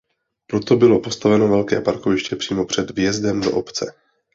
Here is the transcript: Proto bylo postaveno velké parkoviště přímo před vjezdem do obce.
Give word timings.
Proto 0.47 0.75
bylo 0.75 0.99
postaveno 0.99 1.47
velké 1.47 1.81
parkoviště 1.81 2.35
přímo 2.35 2.65
před 2.65 2.91
vjezdem 2.91 3.41
do 3.41 3.51
obce. 3.51 3.93